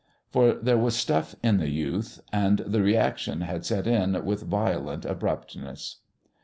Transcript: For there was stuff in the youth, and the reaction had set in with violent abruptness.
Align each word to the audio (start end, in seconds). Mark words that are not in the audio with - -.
For 0.31 0.53
there 0.53 0.79
was 0.79 0.95
stuff 0.95 1.35
in 1.43 1.57
the 1.57 1.69
youth, 1.69 2.21
and 2.33 2.57
the 2.65 2.81
reaction 2.81 3.41
had 3.41 3.65
set 3.67 3.85
in 3.85 4.25
with 4.25 4.41
violent 4.49 5.05
abruptness. 5.05 5.97